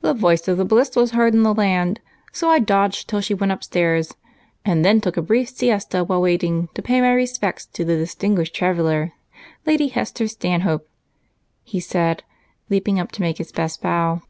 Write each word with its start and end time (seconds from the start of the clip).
"The 0.00 0.14
voice 0.14 0.48
of 0.48 0.58
the 0.58 0.64
Bliss 0.64 0.90
was 0.96 1.12
heard 1.12 1.32
in 1.32 1.44
the 1.44 1.54
land, 1.54 2.00
so 2.32 2.50
I 2.50 2.58
dodged 2.58 3.06
till 3.08 3.20
she 3.20 3.34
went 3.34 3.52
upstairs, 3.52 4.12
and 4.64 4.84
then 4.84 5.00
took 5.00 5.16
a 5.16 5.22
brief 5.22 5.48
siesta 5.50 6.02
while 6.02 6.20
waiting 6.20 6.68
to 6.74 6.82
pay 6.82 7.00
my 7.00 7.12
respects 7.12 7.64
to 7.66 7.84
the 7.84 7.96
distinguished 7.96 8.52
traveler, 8.56 9.12
Lady 9.64 9.86
Hester 9.86 10.26
Stanhope," 10.26 10.88
he 11.62 11.78
said, 11.78 12.24
leaping 12.68 12.98
up 12.98 13.12
to 13.12 13.22
make 13.22 13.38
his 13.38 13.52
best 13.52 13.80
bow. 13.80 14.22